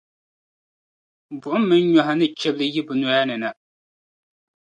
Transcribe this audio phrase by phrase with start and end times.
[1.41, 3.49] buɣim mini nyɔhi ni chilibi yi bɛ noya ni na.